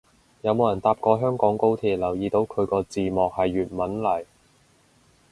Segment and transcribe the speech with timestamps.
[0.41, 4.25] 有冇人搭過香港高鐵留意到佢個字幕係粵文嚟